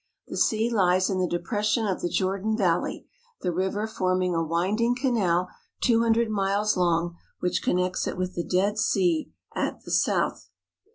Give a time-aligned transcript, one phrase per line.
[0.27, 3.05] The sea lies in the depression of the Jordan Valley,
[3.41, 8.43] the river forming a winding canal two hundred miles long which connects it with the
[8.43, 10.49] Dead Sea at the south.